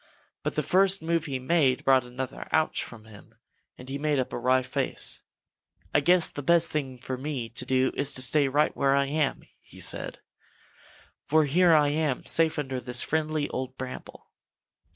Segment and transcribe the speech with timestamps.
[0.41, 3.35] But the first move he made brought another "Ouch" from him,
[3.77, 5.19] and he made up a wry face.
[5.93, 9.05] "I guess the best thing for me to do is to stay right where I
[9.05, 9.43] am,"
[9.79, 10.21] said he,
[11.27, 14.31] "for here I am safe under this friendly old bramble."